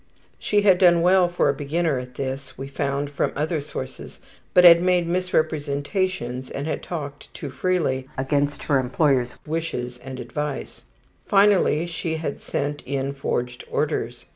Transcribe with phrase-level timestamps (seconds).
[0.39, 4.19] She had done well for a beginner at this, we found from other sources,
[4.51, 10.85] but had made misrepresentations and had talked too freely, against her employers' wishes and advice.
[11.27, 14.25] Finally she had sent in forged orders.